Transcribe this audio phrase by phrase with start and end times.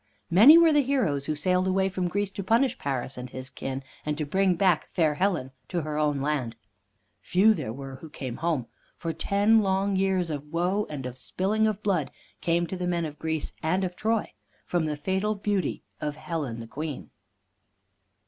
[0.31, 3.83] Many were the heroes who sailed away from Greece to punish Paris and his kin,
[4.03, 6.55] and to bring back fair Helen to her own land.
[7.21, 8.65] Few there were who came home,
[8.97, 12.09] for ten long years of woe and of spilling of blood
[12.41, 14.33] came to the men of Greece and of Troy
[14.65, 17.11] from the fatal beauty of Helen the queen.